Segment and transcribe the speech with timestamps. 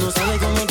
[0.00, 0.67] No sabes cómo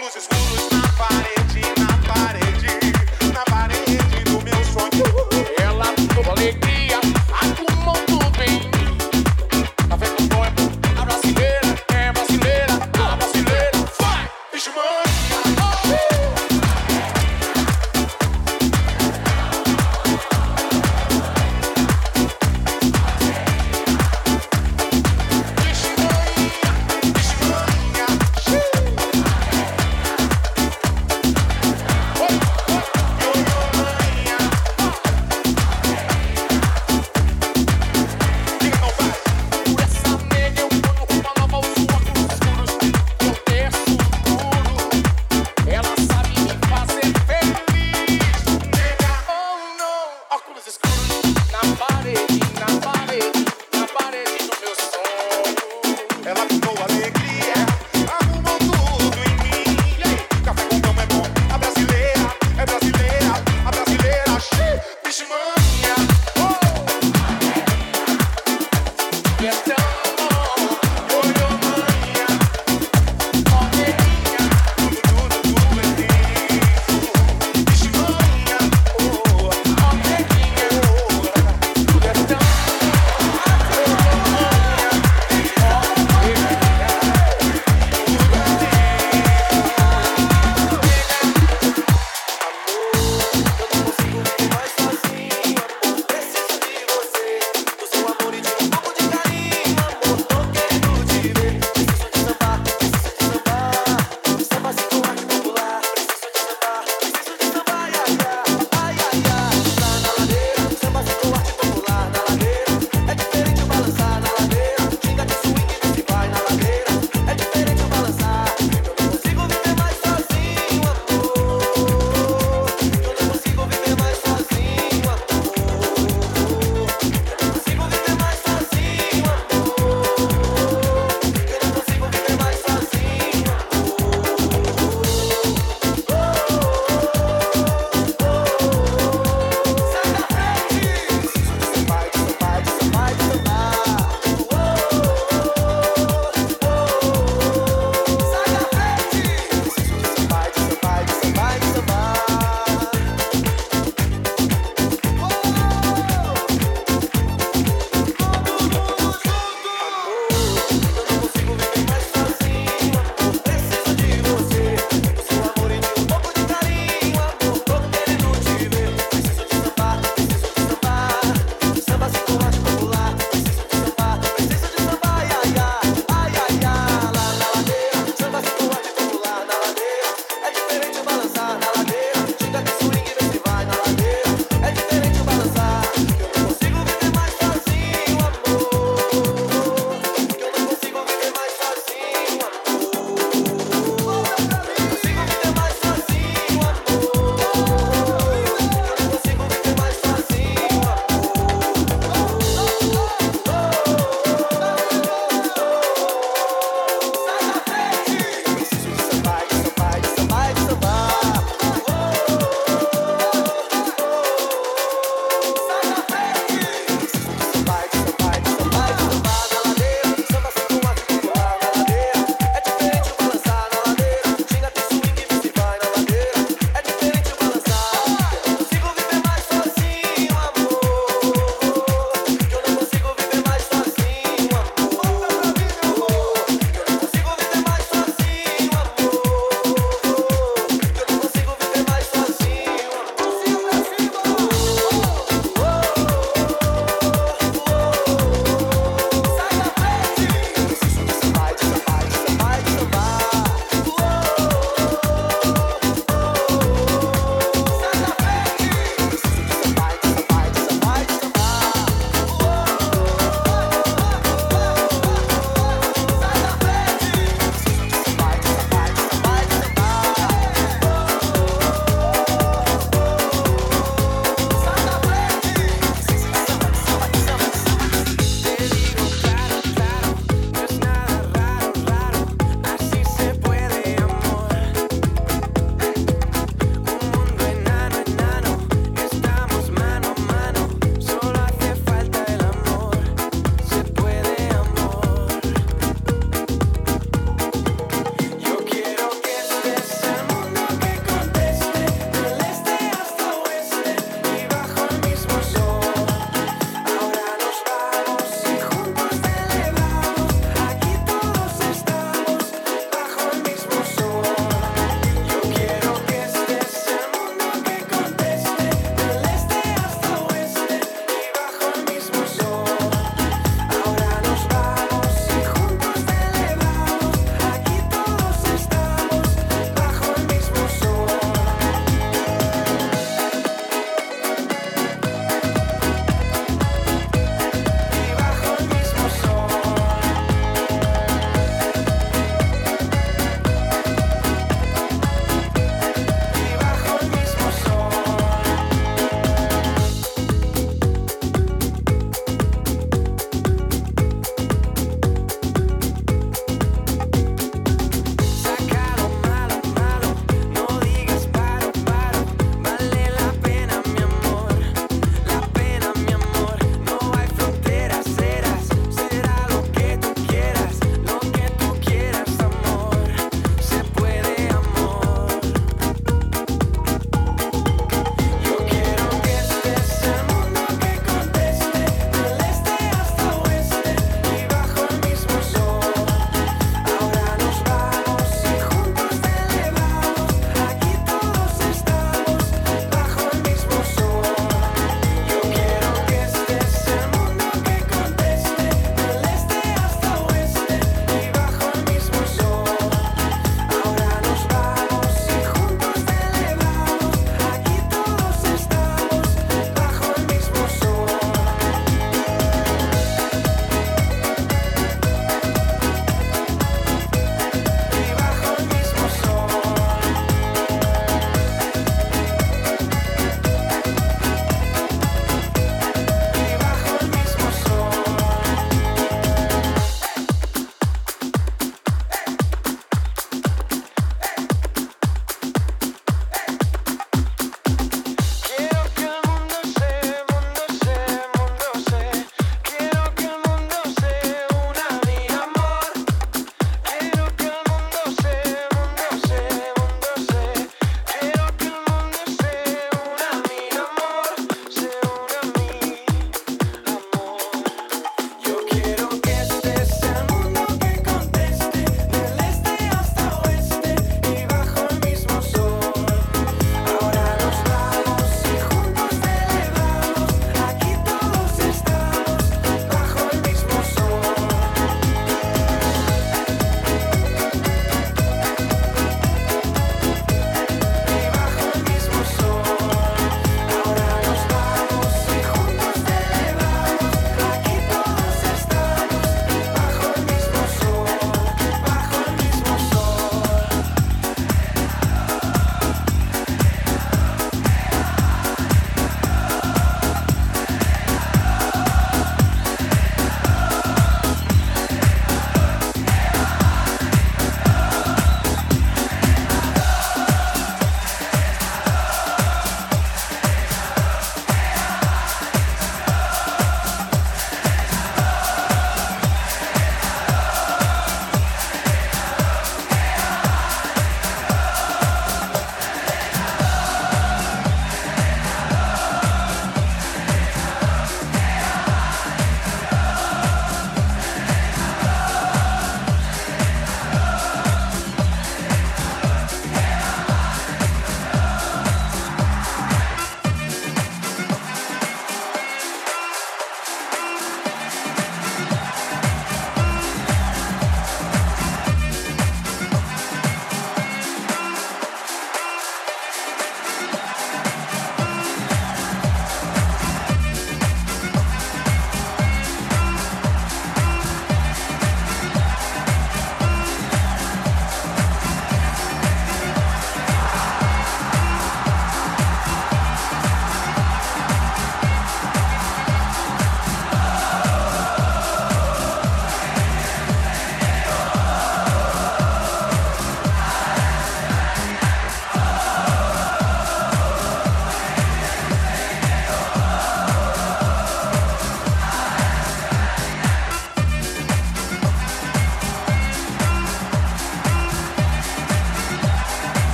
[0.00, 0.45] lose school.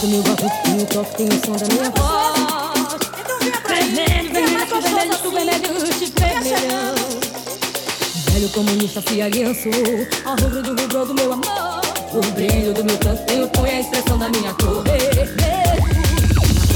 [0.00, 2.96] do meu barroquinho, toque tem o som da minha voz.
[3.66, 5.60] Vermelho, vermelho, vermelho, tu vermelho,
[5.98, 6.94] te vermelhão.
[8.30, 9.72] Velho comunista se aliançou
[10.24, 11.80] a rubro do rubro do meu amor.
[12.12, 14.84] O brilho do meu cantinho põe a expressão da minha cor.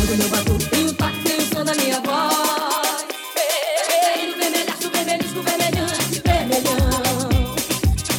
[0.09, 3.07] Do meu batuquinho toque tem o som da minha voz.
[3.37, 5.87] Vermelho, vermelhaço, vermelho, vermelhão,
[6.25, 7.55] vermelhão.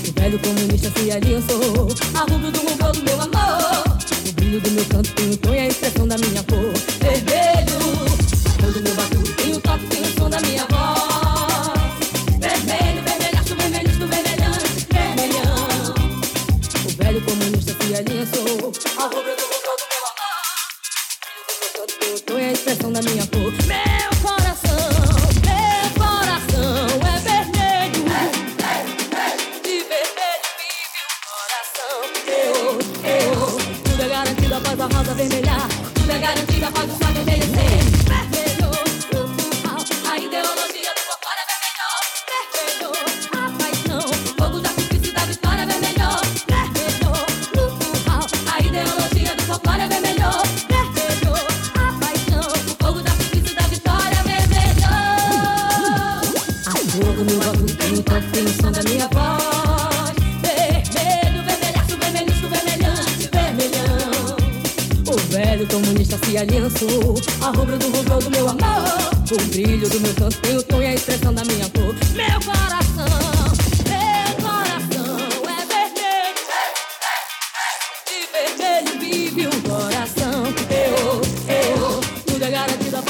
[0.07, 3.32] O velho comunista se aliançou a rubro do rubro do meu amor.
[4.85, 5.55] とととと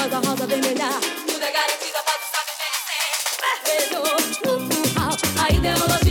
[0.03, 0.89] rosa, rosa vermelha.
[1.25, 3.39] Tudo é garantido, a paz está me merecendo.
[3.65, 3.99] Vejo
[4.43, 6.02] no curral, aí.